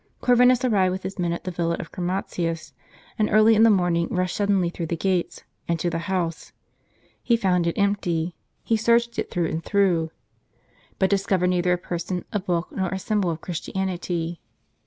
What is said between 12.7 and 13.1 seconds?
nor a